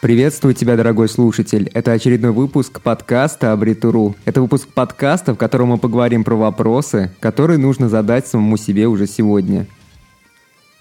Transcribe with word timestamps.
Приветствую 0.00 0.54
тебя, 0.54 0.76
дорогой 0.76 1.10
слушатель. 1.10 1.70
Это 1.74 1.92
очередной 1.92 2.30
выпуск 2.30 2.80
подкаста 2.80 3.52
Абритуру. 3.52 4.16
Это 4.24 4.40
выпуск 4.40 4.66
подкаста, 4.72 5.34
в 5.34 5.36
котором 5.36 5.68
мы 5.68 5.76
поговорим 5.76 6.24
про 6.24 6.36
вопросы, 6.36 7.10
которые 7.20 7.58
нужно 7.58 7.90
задать 7.90 8.26
самому 8.26 8.56
себе 8.56 8.88
уже 8.88 9.06
сегодня. 9.06 9.66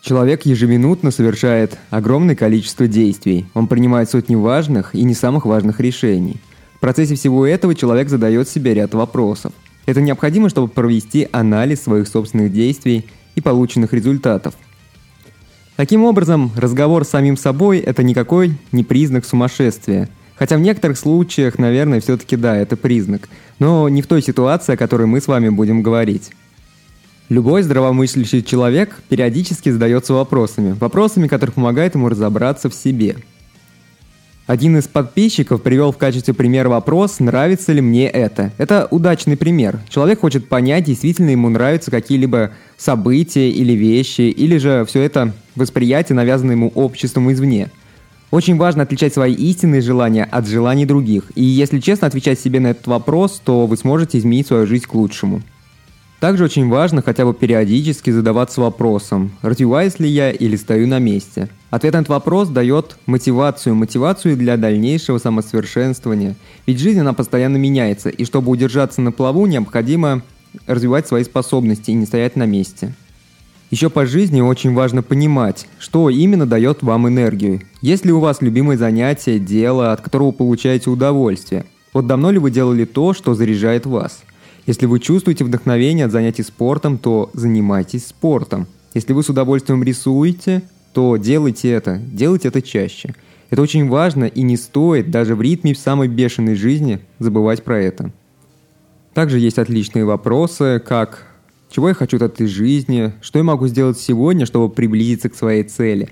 Человек 0.02 0.46
ежеминутно 0.46 1.12
совершает 1.12 1.78
огромное 1.90 2.38
количество 2.38 2.88
действий. 2.88 3.46
Он 3.56 3.68
принимает 3.68 4.10
сотни 4.10 4.36
важных 4.36 4.96
и 4.96 5.04
не 5.04 5.14
самых 5.14 5.46
важных 5.46 5.82
решений. 5.82 6.38
В 6.78 6.80
процессе 6.80 7.16
всего 7.16 7.46
этого 7.46 7.76
человек 7.76 8.08
задает 8.08 8.48
себе 8.48 8.74
ряд 8.74 8.94
вопросов. 8.94 9.52
Это 9.86 10.00
необходимо, 10.00 10.48
чтобы 10.48 10.70
провести 10.70 11.28
анализ 11.34 11.82
своих 11.82 12.08
собственных 12.08 12.54
действий 12.54 13.06
и 13.36 13.42
полученных 13.42 13.92
результатов– 13.92 14.54
Таким 15.80 16.04
образом, 16.04 16.52
разговор 16.58 17.06
с 17.06 17.10
самим 17.12 17.38
собой– 17.38 17.78
это 17.80 18.04
никакой 18.04 18.52
не 18.74 18.84
признак 18.84 19.24
сумасшествия. 19.24 20.10
Хотя 20.36 20.58
в 20.58 20.60
некоторых 20.60 20.98
случаях, 20.98 21.58
наверное, 21.58 22.02
все-таки 22.02 22.36
да, 22.36 22.58
это 22.58 22.76
признак. 22.76 23.30
Но 23.60 23.88
не 23.88 24.02
в 24.02 24.08
той 24.08 24.22
ситуации, 24.22 24.74
о 24.74 24.78
которой 24.78 25.08
мы 25.08 25.22
с 25.22 25.28
вами 25.28 25.48
будем 25.48 25.82
говорить. 25.82 26.32
Любой 27.30 27.64
здравомыслящий 27.64 28.44
человек 28.44 29.02
периодически 29.08 29.70
задается 29.70 30.14
вопросами. 30.14 30.76
Вопросами, 30.78 31.30
которые 31.30 31.54
помогают 31.54 31.96
ему 31.96 32.10
разобраться 32.10 32.70
в 32.70 32.74
себе– 32.74 33.16
один 34.50 34.76
из 34.80 34.88
подписчиков 34.88 35.62
привел 35.62 35.92
в 35.92 36.00
качестве 36.00 36.34
примера 36.34 36.70
вопрос 36.70 37.20
«Нравится 37.20 37.72
ли 37.72 37.82
мне 37.82 38.08
это?». 38.10 38.52
Это 38.58 38.88
удачный 38.90 39.38
пример. 39.38 39.80
Человек 39.90 40.22
хочет 40.22 40.50
понять, 40.50 40.86
действительно 40.86 41.30
ему 41.30 41.50
нравятся 41.50 41.92
какие-либо 41.92 42.50
события 42.80 43.52
или 43.52 43.74
вещи, 43.74 44.22
или 44.22 44.58
же 44.58 44.86
все 44.88 45.02
это 45.02 45.34
восприятие 45.56 46.16
навязано 46.16 46.54
ему 46.54 46.70
обществом 46.70 47.32
извне. 47.32 47.70
Очень 48.32 48.58
важно 48.58 48.84
отличать 48.84 49.14
свои 49.14 49.34
истинные 49.34 49.82
желания 49.82 50.24
от 50.24 50.48
желаний 50.48 50.86
других. 50.86 51.32
И 51.36 51.44
если 51.44 51.80
честно 51.80 52.08
отвечать 52.08 52.40
себе 52.40 52.60
на 52.60 52.68
этот 52.68 52.88
вопрос, 52.88 53.42
то 53.44 53.66
вы 53.66 53.76
сможете 53.76 54.18
изменить 54.18 54.48
свою 54.48 54.66
жизнь 54.66 54.86
к 54.86 54.94
лучшему. 54.94 55.42
Также 56.20 56.44
очень 56.44 56.68
важно 56.68 57.02
хотя 57.02 57.26
бы 57.26 57.34
периодически 57.34 58.12
задаваться 58.12 58.62
вопросом, 58.62 59.32
развиваюсь 59.42 60.00
ли 60.00 60.10
я 60.10 60.32
или 60.32 60.58
стою 60.58 60.86
на 60.86 61.00
месте. 61.00 61.50
Ответ 61.70 61.94
на 61.94 62.00
этот 62.00 62.10
вопрос 62.10 62.50
дает 62.50 62.98
мотивацию, 63.06 63.74
мотивацию 63.74 64.36
для 64.36 64.58
дальнейшего 64.58 65.18
самосовершенствования. 65.18 66.36
Ведь 66.68 66.80
жизнь, 66.80 67.00
она 67.00 67.14
постоянно 67.14 67.56
меняется, 67.56 68.10
и 68.10 68.26
чтобы 68.26 68.52
удержаться 68.52 69.00
на 69.02 69.14
плаву, 69.14 69.46
необходимо 69.46 70.22
развивать 70.68 71.08
свои 71.08 71.24
способности 71.24 71.92
и 71.92 71.96
не 71.96 72.06
стоять 72.06 72.36
на 72.36 72.46
месте. 72.46 72.94
Еще 73.72 73.90
по 73.90 74.06
жизни 74.06 74.42
очень 74.42 74.74
важно 74.74 75.04
понимать, 75.04 75.68
что 75.78 76.10
именно 76.10 76.46
дает 76.46 76.82
вам 76.82 77.08
энергию. 77.08 77.62
Есть 77.82 78.06
ли 78.06 78.12
у 78.12 78.20
вас 78.20 78.42
любимое 78.42 78.78
занятие, 78.78 79.40
дело, 79.40 79.92
от 79.92 80.02
которого 80.02 80.32
получаете 80.32 80.90
удовольствие? 80.90 81.66
Вот 81.94 82.08
давно 82.08 82.32
ли 82.32 82.40
вы 82.40 82.52
делали 82.52 82.86
то, 82.86 83.14
что 83.14 83.36
заряжает 83.36 83.86
вас– 83.86 84.24
если 84.70 84.86
вы 84.86 85.00
чувствуете 85.00 85.44
вдохновение 85.44 86.06
от 86.06 86.12
занятий 86.12 86.44
спортом, 86.44 87.00
то 87.00 87.32
занимайтесь 87.34 88.06
спортом. 88.06 88.68
Если 88.94 89.14
вы 89.14 89.24
с 89.24 89.30
удовольствием 89.30 89.82
рисуете, 89.82 90.62
то 90.94 91.18
делайте 91.18 91.72
это, 91.72 91.98
делайте 91.98 92.50
это 92.50 92.62
чаще. 92.62 93.16
Это 93.50 93.64
очень 93.64 93.90
важно 93.90 94.26
и 94.26 94.44
не 94.44 94.58
стоит 94.58 95.10
даже 95.10 95.34
в 95.34 95.42
ритме 95.42 95.74
самой 95.74 96.08
бешеной 96.08 96.54
жизни 96.54 97.00
забывать 97.18 97.64
про 97.64 97.82
это. 97.82 98.12
Также 99.14 99.40
есть 99.40 99.58
отличные 99.58 100.06
вопросы, 100.06 100.82
как 100.86 101.28
чего 101.70 101.90
я 101.90 101.94
хочу 101.94 102.18
от 102.18 102.24
этой 102.24 102.48
жизни, 102.48 103.14
что 103.22 103.40
я 103.40 103.44
могу 103.44 103.68
сделать 103.68 104.00
сегодня, 104.00 104.46
чтобы 104.46 104.70
приблизиться 104.70 105.30
к 105.30 105.36
своей 105.36 105.64
цели. 105.64 106.10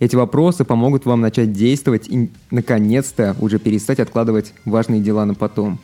Эти 0.00 0.16
вопросы 0.16 0.64
помогут 0.64 1.06
вам 1.06 1.20
начать 1.20 1.52
действовать 1.52 2.08
и, 2.08 2.30
наконец-то, 2.50 3.36
уже 3.40 3.58
перестать 3.58 4.00
откладывать 4.00 4.52
важные 4.64 5.00
дела 5.00 5.24
на 5.24 5.34
потом. 5.34 5.78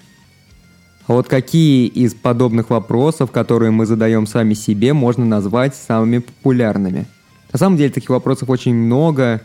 А 1.06 1.12
вот 1.12 1.28
какие 1.28 1.87
из 1.87 2.15
подобных 2.15 2.70
вопросов, 2.70 3.31
которые 3.31 3.70
мы 3.70 3.87
задаем 3.87 4.26
сами 4.26 4.54
себе, 4.54 4.93
можно 4.93 5.25
назвать 5.25 5.75
самыми 5.75 6.19
популярными? 6.19 7.06
На 7.53 7.59
самом 7.59 7.76
деле 7.76 7.91
таких 7.91 8.10
вопросов 8.10 8.49
очень 8.49 8.75
много, 8.75 9.41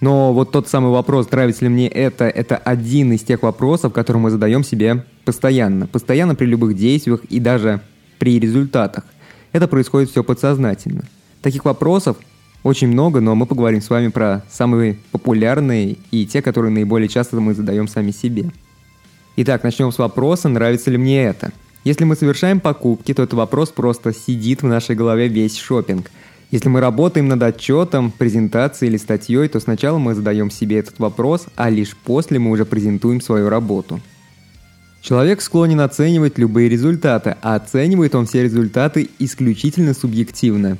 но 0.00 0.32
вот 0.32 0.52
тот 0.52 0.68
самый 0.68 0.90
вопрос, 0.90 1.30
нравится 1.30 1.64
ли 1.64 1.70
мне 1.70 1.88
это, 1.88 2.24
это 2.24 2.56
один 2.56 3.12
из 3.12 3.22
тех 3.22 3.42
вопросов, 3.42 3.92
которые 3.92 4.22
мы 4.22 4.30
задаем 4.30 4.64
себе 4.64 5.04
постоянно. 5.24 5.86
Постоянно 5.86 6.34
при 6.34 6.46
любых 6.46 6.76
действиях 6.76 7.24
и 7.24 7.40
даже 7.40 7.80
при 8.18 8.38
результатах. 8.38 9.04
Это 9.52 9.68
происходит 9.68 10.10
все 10.10 10.24
подсознательно. 10.24 11.04
Таких 11.42 11.64
вопросов 11.64 12.16
очень 12.62 12.88
много, 12.88 13.20
но 13.20 13.34
мы 13.34 13.46
поговорим 13.46 13.80
с 13.80 13.90
вами 13.90 14.08
про 14.08 14.42
самые 14.50 14.98
популярные 15.12 15.98
и 16.10 16.26
те, 16.26 16.42
которые 16.42 16.72
наиболее 16.72 17.08
часто 17.08 17.38
мы 17.38 17.54
задаем 17.54 17.86
сами 17.86 18.10
себе. 18.10 18.50
Итак, 19.36 19.62
начнем 19.62 19.92
с 19.92 19.98
вопроса, 19.98 20.48
нравится 20.48 20.90
ли 20.90 20.96
мне 20.96 21.24
это. 21.24 21.52
Если 21.84 22.04
мы 22.04 22.16
совершаем 22.16 22.60
покупки, 22.60 23.12
то 23.12 23.22
этот 23.22 23.34
вопрос 23.34 23.68
просто 23.68 24.14
сидит 24.14 24.62
в 24.62 24.66
нашей 24.66 24.96
голове 24.96 25.28
весь 25.28 25.58
шопинг. 25.58 26.10
Если 26.54 26.68
мы 26.68 26.78
работаем 26.78 27.26
над 27.26 27.42
отчетом, 27.42 28.12
презентацией 28.12 28.90
или 28.90 28.96
статьей, 28.96 29.48
то 29.48 29.58
сначала 29.58 29.98
мы 29.98 30.14
задаем 30.14 30.52
себе 30.52 30.78
этот 30.78 31.00
вопрос, 31.00 31.46
а 31.56 31.68
лишь 31.68 31.96
после 31.96 32.38
мы 32.38 32.52
уже 32.52 32.64
презентуем 32.64 33.20
свою 33.20 33.48
работу. 33.48 34.00
Человек 35.00 35.42
склонен 35.42 35.80
оценивать 35.80 36.38
любые 36.38 36.68
результаты, 36.68 37.36
а 37.42 37.56
оценивает 37.56 38.14
он 38.14 38.26
все 38.26 38.44
результаты 38.44 39.10
исключительно 39.18 39.94
субъективно. 39.94 40.78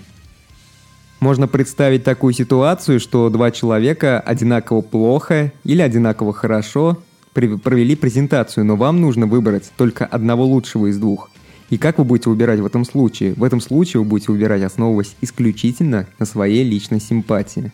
Можно 1.19 1.49
представить 1.49 2.05
такую 2.05 2.35
ситуацию, 2.35 3.01
что 3.01 3.29
два 3.29 3.51
человека 3.51 4.21
одинаково 4.21 4.81
плохо 4.81 5.53
или 5.65 5.83
одинаково 5.83 6.33
хорошо 6.33 7.03
провели 7.33 7.97
презентацию, 7.97 8.65
но 8.65 8.77
вам 8.77 9.01
нужно 9.01 9.27
выбрать 9.27 9.73
только 9.77 10.07
одного 10.07 10.45
лучшего 10.45 10.87
из 10.87 10.99
двух. 10.99 11.31
И 11.75 11.77
как 11.77 11.99
вы 11.99 12.05
будете 12.05 12.31
выбирать 12.31 12.61
в 12.61 12.67
этом 12.67 12.85
случае? 12.85 13.35
В 13.35 13.43
этом 13.43 13.61
случае 13.61 14.01
вы 14.01 14.09
будете 14.09 14.31
выбирать, 14.31 14.63
основываясь 14.63 15.17
исключительно 15.21 16.07
на 16.21 16.25
своей 16.25 16.63
личной 16.63 17.01
симпатии. 17.01 17.73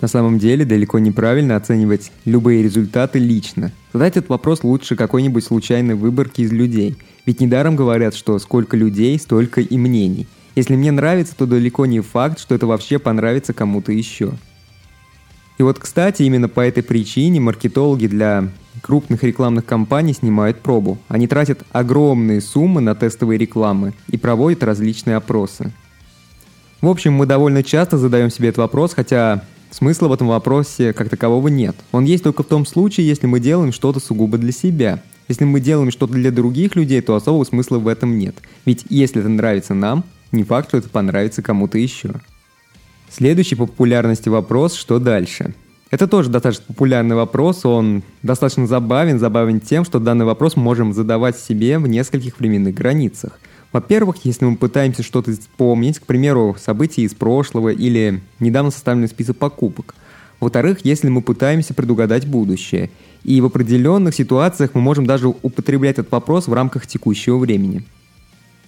На 0.00 0.08
самом 0.08 0.40
деле 0.40 0.64
далеко 0.64 0.98
неправильно 0.98 1.54
оценивать 1.54 2.10
любые 2.24 2.64
результаты 2.64 3.20
лично. 3.20 3.70
Задать 3.92 4.16
этот 4.16 4.30
вопрос 4.30 4.64
лучше 4.64 4.96
какой-нибудь 4.96 5.44
случайной 5.44 5.94
выборки 5.94 6.40
из 6.40 6.50
людей. 6.50 6.96
Ведь 7.26 7.40
недаром 7.40 7.76
говорят, 7.76 8.12
что 8.12 8.36
сколько 8.40 8.76
людей, 8.76 9.16
столько 9.20 9.60
и 9.60 9.78
мнений. 9.78 10.26
Если 10.56 10.74
мне 10.74 10.90
нравится, 10.90 11.36
то 11.36 11.46
далеко 11.46 11.86
не 11.86 12.00
факт, 12.00 12.40
что 12.40 12.56
это 12.56 12.66
вообще 12.66 12.98
понравится 12.98 13.52
кому-то 13.52 13.92
еще. 13.92 14.32
И 15.58 15.62
вот, 15.62 15.78
кстати, 15.78 16.24
именно 16.24 16.48
по 16.48 16.58
этой 16.58 16.82
причине 16.82 17.38
маркетологи 17.38 18.08
для 18.08 18.48
крупных 18.80 19.22
рекламных 19.22 19.64
кампаний 19.64 20.14
снимают 20.14 20.60
пробу. 20.60 20.98
Они 21.08 21.26
тратят 21.26 21.62
огромные 21.72 22.40
суммы 22.40 22.80
на 22.80 22.94
тестовые 22.94 23.38
рекламы 23.38 23.94
и 24.08 24.16
проводят 24.16 24.62
различные 24.62 25.16
опросы. 25.16 25.72
В 26.80 26.88
общем, 26.88 27.12
мы 27.12 27.26
довольно 27.26 27.62
часто 27.62 27.98
задаем 27.98 28.30
себе 28.30 28.48
этот 28.48 28.58
вопрос, 28.58 28.94
хотя 28.94 29.44
смысла 29.70 30.08
в 30.08 30.12
этом 30.12 30.28
вопросе 30.28 30.92
как 30.92 31.08
такового 31.08 31.48
нет. 31.48 31.76
Он 31.92 32.04
есть 32.04 32.24
только 32.24 32.42
в 32.42 32.46
том 32.46 32.64
случае, 32.64 33.06
если 33.06 33.26
мы 33.26 33.38
делаем 33.38 33.72
что-то 33.72 34.00
сугубо 34.00 34.38
для 34.38 34.52
себя. 34.52 35.02
Если 35.28 35.44
мы 35.44 35.60
делаем 35.60 35.90
что-то 35.90 36.14
для 36.14 36.30
других 36.30 36.74
людей, 36.74 37.00
то 37.02 37.14
особого 37.14 37.44
смысла 37.44 37.78
в 37.78 37.86
этом 37.86 38.18
нет. 38.18 38.36
Ведь 38.64 38.84
если 38.88 39.20
это 39.20 39.28
нравится 39.28 39.74
нам, 39.74 40.04
не 40.32 40.42
факт, 40.42 40.68
что 40.68 40.78
это 40.78 40.88
понравится 40.88 41.42
кому-то 41.42 41.78
еще. 41.78 42.14
Следующий 43.10 43.56
по 43.56 43.66
популярности 43.66 44.28
вопрос 44.28 44.74
«Что 44.74 44.98
дальше?». 44.98 45.54
Это 45.90 46.06
тоже 46.06 46.30
достаточно 46.30 46.66
популярный 46.68 47.16
вопрос, 47.16 47.66
он 47.66 48.04
достаточно 48.22 48.68
забавен, 48.68 49.18
забавен 49.18 49.60
тем, 49.60 49.84
что 49.84 49.98
данный 49.98 50.24
вопрос 50.24 50.54
можем 50.54 50.92
задавать 50.92 51.36
себе 51.36 51.78
в 51.78 51.88
нескольких 51.88 52.38
временных 52.38 52.74
границах. 52.74 53.40
Во-первых, 53.72 54.24
если 54.24 54.44
мы 54.44 54.56
пытаемся 54.56 55.02
что-то 55.02 55.32
вспомнить, 55.32 55.98
к 55.98 56.06
примеру, 56.06 56.56
события 56.58 57.02
из 57.02 57.14
прошлого 57.14 57.70
или 57.70 58.20
недавно 58.38 58.70
составленный 58.70 59.08
список 59.08 59.36
покупок. 59.36 59.96
Во-вторых, 60.38 60.78
если 60.84 61.08
мы 61.08 61.22
пытаемся 61.22 61.74
предугадать 61.74 62.26
будущее. 62.26 62.90
И 63.24 63.40
в 63.40 63.46
определенных 63.46 64.14
ситуациях 64.14 64.70
мы 64.74 64.80
можем 64.80 65.06
даже 65.06 65.28
употреблять 65.28 65.98
этот 65.98 66.12
вопрос 66.12 66.46
в 66.46 66.52
рамках 66.52 66.86
текущего 66.86 67.36
времени. 67.36 67.84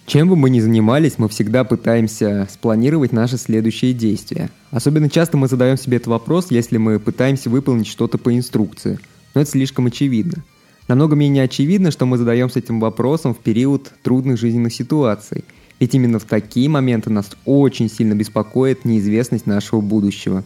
Чем 0.05 0.27
бы 0.29 0.35
мы 0.35 0.49
ни 0.49 0.59
занимались, 0.59 1.17
мы 1.17 1.29
всегда 1.29 1.63
пытаемся 1.63 2.47
спланировать 2.51 3.13
наши 3.13 3.37
следующие 3.37 3.93
действия. 3.93 4.49
Особенно 4.69 5.09
часто 5.09 5.37
мы 5.37 5.47
задаем 5.47 5.77
себе 5.77 5.97
этот 5.97 6.07
вопрос, 6.07 6.51
если 6.51 6.77
мы 6.77 6.99
пытаемся 6.99 7.49
выполнить 7.49 7.87
что-то 7.87 8.17
по 8.17 8.35
инструкции. 8.35 8.99
Но 9.33 9.41
это 9.41 9.51
слишком 9.51 9.87
очевидно. 9.87 10.43
Намного 10.89 11.15
менее 11.15 11.43
очевидно, 11.43 11.91
что 11.91 12.05
мы 12.05 12.17
задаемся 12.17 12.59
этим 12.59 12.81
вопросом 12.81 13.33
в 13.33 13.39
период 13.39 13.91
трудных 14.03 14.37
жизненных 14.37 14.73
ситуаций. 14.73 15.45
Ведь 15.79 15.95
именно 15.95 16.19
в 16.19 16.25
такие 16.25 16.69
моменты 16.69 17.09
нас 17.09 17.31
очень 17.45 17.89
сильно 17.89 18.13
беспокоит 18.13 18.83
неизвестность 18.83 19.45
нашего 19.45 19.79
будущего. 19.79 20.43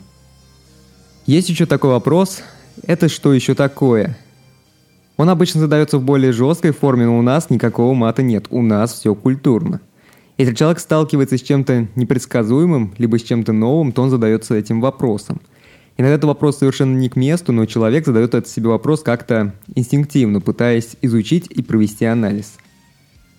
Есть 1.25 1.49
еще 1.49 1.65
такой 1.65 1.89
вопрос, 1.89 2.41
это 2.83 3.09
что 3.09 3.33
еще 3.33 3.55
такое? 3.55 4.17
Он 5.17 5.29
обычно 5.29 5.59
задается 5.59 5.97
в 5.97 6.03
более 6.03 6.31
жесткой 6.31 6.71
форме, 6.71 7.05
но 7.05 7.17
у 7.17 7.23
нас 7.23 7.49
никакого 7.49 7.93
мата 7.95 8.21
нет, 8.21 8.45
у 8.51 8.61
нас 8.61 8.93
все 8.93 9.15
культурно. 9.15 9.81
Если 10.37 10.53
человек 10.53 10.79
сталкивается 10.79 11.37
с 11.37 11.41
чем-то 11.41 11.87
непредсказуемым, 11.95 12.93
либо 12.99 13.17
с 13.17 13.23
чем-то 13.23 13.51
новым, 13.51 13.91
то 13.91 14.03
он 14.03 14.11
задается 14.11 14.53
этим 14.53 14.79
вопросом. 14.79 15.41
Иногда 15.97 16.15
это 16.15 16.27
вопрос 16.27 16.59
совершенно 16.59 16.95
не 16.95 17.09
к 17.09 17.15
месту, 17.15 17.51
но 17.51 17.65
человек 17.65 18.05
задает 18.05 18.35
этот 18.35 18.47
себе 18.47 18.69
вопрос 18.69 19.01
как-то 19.01 19.55
инстинктивно, 19.73 20.39
пытаясь 20.41 20.95
изучить 21.01 21.47
и 21.47 21.63
провести 21.63 22.05
анализ. 22.05 22.53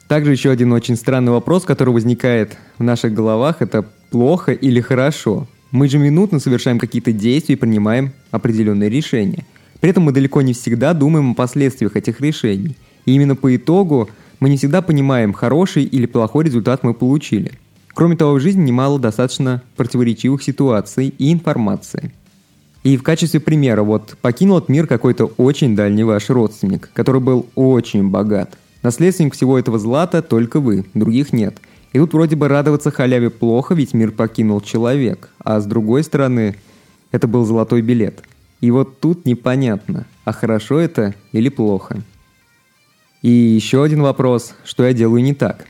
Также 0.09 0.33
еще 0.33 0.51
один 0.51 0.73
очень 0.73 0.97
странный 0.97 1.31
вопрос, 1.31 1.65
который 1.65 1.95
возникает 1.95 2.57
в 2.79 2.83
наших 2.83 3.15
головах, 3.15 3.57
это 3.61 3.87
плохо 4.11 4.51
или 4.51 4.81
хорошо. 4.81 5.47
Мы 5.71 5.89
же 5.89 5.99
минутно 5.99 6.41
совершаем 6.41 6.81
какие-то 6.81 7.13
действия 7.13 7.55
и 7.55 7.59
принимаем 7.59 8.11
определенные 8.33 8.91
решения. 8.91 9.45
При 9.81 9.91
этом 9.91 10.05
мы 10.05 10.13
далеко 10.13 10.43
не 10.43 10.53
всегда 10.53 10.93
думаем 10.95 11.33
о 11.33 11.35
последствиях 11.35 11.97
этих 11.97 12.21
решений. 12.21 12.77
И 13.07 13.13
именно 13.13 13.37
по 13.37 13.55
итогу 13.55 14.11
мы 14.41 14.49
не 14.49 14.57
всегда 14.57 14.83
понимаем, 14.83 15.33
хороший 15.33 15.85
или 15.85 16.07
плохой 16.07 16.45
результат 16.45 16.83
мы 16.83 16.95
получили. 16.95 17.53
Кроме 17.95 18.17
того, 18.17 18.35
в 18.35 18.41
жизни 18.41 18.67
немало 18.67 18.99
достаточно 18.99 19.63
противоречивых 19.77 20.43
ситуаций 20.43 21.15
и 21.19 21.33
информации. 21.33 22.13
И 22.85 22.97
в 22.97 23.03
качестве 23.03 23.41
примера, 23.41 23.83
вот 23.83 24.17
покинул 24.23 24.59
этот 24.59 24.69
мир 24.69 24.87
какой-то 24.87 25.27
очень 25.37 25.75
дальний 25.75 26.05
ваш 26.05 26.31
родственник, 26.31 26.91
который 26.93 27.21
был 27.21 27.47
очень 27.57 28.09
богат. 28.09 28.57
Наследственник 28.83 29.35
всего 29.35 29.59
этого 29.59 29.79
злата 29.79 30.23
только 30.23 30.61
вы, 30.61 30.85
других 30.95 31.33
нет. 31.33 31.59
И 31.93 31.99
тут 31.99 32.13
вроде 32.13 32.37
бы 32.37 32.47
радоваться 32.49 32.91
халяве 32.91 33.31
плохо, 33.31 33.75
ведь 33.75 33.95
мир 33.95 34.13
покинул 34.13 34.61
человек. 34.61 35.31
А 35.43 35.61
с 35.61 35.67
другой 35.67 36.05
стороны, 36.05 36.55
это 37.11 37.27
был 37.27 37.45
золотой 37.45 37.83
билет. 37.83 38.23
И 38.61 38.71
вот 38.71 39.01
тут 39.01 39.25
непонятно, 39.25 40.07
а 40.25 40.33
хорошо 40.33 40.79
это 40.79 41.15
или 41.33 41.49
плохо. 41.49 42.03
И 43.23 43.31
еще 43.31 43.83
один 43.83 44.03
вопрос, 44.03 44.55
что 44.65 44.85
я 44.85 44.93
делаю 44.93 45.23
не 45.23 45.35
так. 45.35 45.67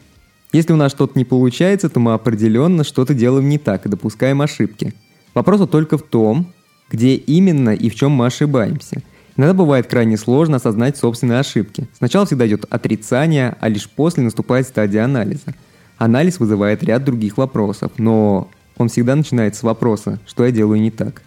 Если 0.52 0.72
у 0.72 0.76
нас 0.76 0.92
что-то 0.92 1.18
не 1.18 1.24
получается, 1.24 1.90
то 1.90 2.00
мы 2.00 2.14
определенно 2.14 2.84
что-то 2.84 3.12
делаем 3.12 3.48
не 3.48 3.58
так 3.58 3.84
и 3.84 3.90
допускаем 3.90 4.40
ошибки. 4.40 4.94
Вопрос 5.34 5.68
только 5.68 5.98
в 5.98 6.02
том, 6.02 6.52
где 6.90 7.14
именно 7.14 7.70
и 7.70 7.90
в 7.90 7.94
чем 7.94 8.12
мы 8.12 8.26
ошибаемся. 8.26 9.02
Иногда 9.36 9.54
бывает 9.54 9.86
крайне 9.86 10.16
сложно 10.16 10.56
осознать 10.56 10.96
собственные 10.96 11.40
ошибки. 11.40 11.86
Сначала 11.96 12.26
всегда 12.26 12.46
идет 12.48 12.64
отрицание, 12.70 13.56
а 13.60 13.68
лишь 13.68 13.88
после 13.88 14.24
наступает 14.24 14.66
стадия 14.66 15.04
анализа. 15.04 15.54
Анализ 15.98 16.40
вызывает 16.40 16.82
ряд 16.82 17.04
других 17.04 17.36
вопросов, 17.36 17.92
но 17.98 18.50
он 18.78 18.88
всегда 18.88 19.14
начинается 19.14 19.60
с 19.60 19.64
вопроса, 19.64 20.18
что 20.26 20.44
я 20.44 20.50
делаю 20.50 20.80
не 20.80 20.90
так. 20.90 21.22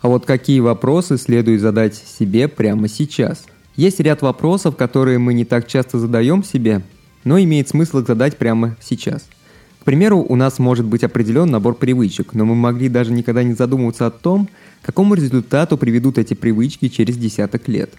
А 0.00 0.08
вот 0.08 0.26
какие 0.26 0.60
вопросы 0.60 1.18
следует 1.18 1.60
задать 1.60 1.94
себе 1.94 2.48
прямо 2.48 2.88
сейчас– 2.88 3.44
есть 3.80 3.98
ряд 4.00 4.20
вопросов, 4.20 4.76
которые 4.76 5.18
мы 5.18 5.32
не 5.32 5.46
так 5.46 5.66
часто 5.66 5.98
задаем 5.98 6.44
себе, 6.44 6.82
но 7.24 7.40
имеет 7.40 7.70
смысл 7.70 8.00
их 8.00 8.06
задать 8.06 8.36
прямо 8.36 8.76
сейчас. 8.78 9.26
К 9.80 9.84
примеру, 9.84 10.18
у 10.18 10.36
нас 10.36 10.58
может 10.58 10.84
быть 10.84 11.02
определен 11.02 11.50
набор 11.50 11.74
привычек, 11.74 12.34
но 12.34 12.44
мы 12.44 12.54
могли 12.54 12.90
даже 12.90 13.10
никогда 13.12 13.42
не 13.42 13.54
задумываться 13.54 14.06
о 14.06 14.10
том, 14.10 14.50
к 14.82 14.86
какому 14.86 15.14
результату 15.14 15.78
приведут 15.78 16.18
эти 16.18 16.34
привычки 16.34 16.88
через 16.88 17.16
десяток 17.16 17.68
лет. 17.68 17.94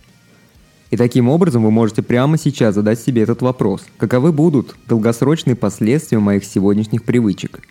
И 0.91 0.97
таким 0.97 1.29
образом 1.29 1.63
вы 1.63 1.71
можете 1.71 2.03
прямо 2.03 2.37
сейчас 2.37 2.75
задать 2.75 2.99
себе 2.99 3.23
этот 3.23 3.41
вопрос. 3.41 3.81
Каковы 3.97 4.31
будут 4.31 4.75
долгосрочные 4.87 5.55
последствия 5.55 6.19
моих 6.19 6.43
сегодняшних 6.43 7.03
привычек? 7.03 7.61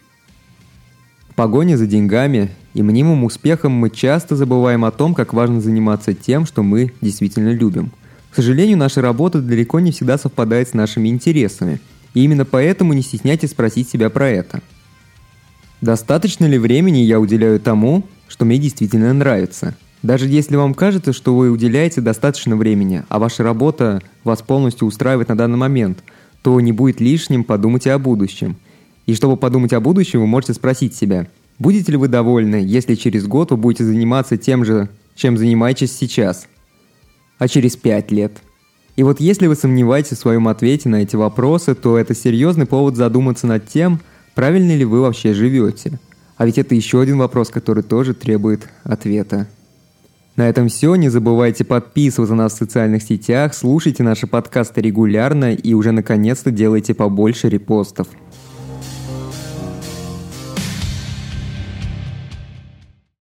Погоне 1.34 1.76
за 1.76 1.86
деньгами 1.86 2.50
и 2.74 2.82
мнимым 2.82 3.24
успехом 3.24 3.72
мы 3.72 3.90
часто 3.90 4.36
забываем 4.36 4.84
о 4.84 4.90
том, 4.90 5.14
как 5.14 5.32
важно 5.32 5.60
заниматься 5.60 6.14
тем, 6.14 6.46
что 6.46 6.62
мы 6.62 6.92
действительно 7.00 7.52
любим– 7.52 7.90
к 8.30 8.36
сожалению, 8.36 8.78
наша 8.78 9.02
работа 9.02 9.42
далеко 9.42 9.80
не 9.80 9.90
всегда 9.90 10.16
совпадает 10.16 10.68
с 10.68 10.74
нашими 10.74 11.08
интересами, 11.08 11.80
и 12.14 12.22
именно 12.22 12.44
поэтому 12.44 12.92
не 12.92 13.02
стесняйтесь 13.02 13.50
спросить 13.50 13.88
себя 13.88 14.08
про 14.08 14.28
это. 14.28 14.62
Достаточно 15.80 16.44
ли 16.44 16.58
времени 16.58 16.98
я 16.98 17.18
уделяю 17.18 17.58
тому, 17.58 18.04
что 18.28 18.44
мне 18.44 18.58
действительно 18.58 19.12
нравится? 19.12 19.74
Даже 20.02 20.28
если 20.28 20.56
вам 20.56 20.74
кажется, 20.74 21.12
что 21.12 21.36
вы 21.36 21.50
уделяете 21.50 22.00
достаточно 22.00 22.56
времени, 22.56 23.02
а 23.08 23.18
ваша 23.18 23.42
работа 23.42 24.00
вас 24.22 24.42
полностью 24.42 24.86
устраивает 24.86 25.28
на 25.28 25.36
данный 25.36 25.58
момент, 25.58 25.98
то 26.42 26.58
не 26.60 26.72
будет 26.72 27.00
лишним 27.00 27.42
подумать 27.42 27.86
и 27.86 27.90
о 27.90 27.98
будущем. 27.98 28.56
И 29.10 29.14
чтобы 29.14 29.36
подумать 29.36 29.72
о 29.72 29.80
будущем, 29.80 30.20
вы 30.20 30.26
можете 30.26 30.54
спросить 30.54 30.94
себя, 30.94 31.26
будете 31.58 31.92
ли 31.92 31.98
вы 31.98 32.08
довольны, 32.08 32.62
если 32.64 32.94
через 32.94 33.26
год 33.26 33.50
вы 33.50 33.56
будете 33.56 33.84
заниматься 33.84 34.36
тем 34.36 34.64
же, 34.64 34.88
чем 35.16 35.36
занимаетесь 35.36 35.92
сейчас– 35.92 36.46
а 37.40 37.48
через 37.48 37.74
пять 37.74 38.12
лет. 38.12 38.32
И 38.96 39.02
вот 39.02 39.18
если 39.18 39.46
вы 39.46 39.56
сомневаетесь 39.56 40.18
в 40.18 40.20
своем 40.20 40.46
ответе 40.46 40.88
на 40.90 41.02
эти 41.02 41.16
вопросы, 41.16 41.74
то 41.74 41.96
это 41.96 42.14
серьезный 42.14 42.66
повод 42.66 42.96
задуматься 42.96 43.46
над 43.46 43.66
тем, 43.66 44.00
правильно 44.34 44.76
ли 44.76 44.84
вы 44.84 45.00
вообще 45.00 45.32
живете. 45.32 45.98
А 46.36 46.44
ведь 46.44 46.58
это 46.58 46.74
еще 46.74 47.00
один 47.00 47.18
вопрос, 47.18 47.48
который 47.48 47.82
тоже 47.82 48.12
требует 48.12 48.68
ответа. 48.84 49.48
На 50.36 50.48
этом 50.48 50.68
все. 50.68 50.94
Не 50.96 51.08
забывайте 51.08 51.64
подписываться 51.64 52.34
на 52.34 52.44
нас 52.44 52.52
в 52.52 52.58
социальных 52.58 53.02
сетях, 53.02 53.54
слушайте 53.54 54.02
наши 54.02 54.26
подкасты 54.26 54.82
регулярно 54.82 55.54
и 55.54 55.72
уже 55.72 55.92
наконец-то 55.92 56.50
делайте 56.50 56.94
побольше 56.94 57.48
репостов. 57.48 58.08